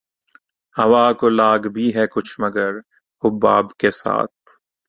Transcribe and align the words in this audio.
ہوا 0.75 1.05
کو 1.13 1.29
لاگ 1.31 1.61
بھی 1.73 1.85
ہے 1.95 2.05
کچھ 2.07 2.33
مگر 2.39 2.71
حباب 3.23 3.65
کے 3.73 3.91
ساتھ 3.93 4.35